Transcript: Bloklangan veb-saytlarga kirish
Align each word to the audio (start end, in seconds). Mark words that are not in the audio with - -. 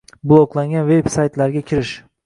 Bloklangan 0.31 0.89
veb-saytlarga 0.89 1.67
kirish 1.73 1.99